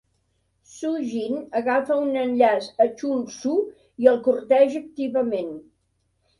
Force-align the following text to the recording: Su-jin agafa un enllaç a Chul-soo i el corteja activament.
Su-jin 0.75 1.35
agafa 1.59 1.93
un 2.05 2.17
enllaç 2.23 2.63
a 2.83 2.85
Chul-soo 2.97 3.63
i 4.03 4.13
el 4.15 4.21
corteja 4.31 4.85
activament. 4.85 5.57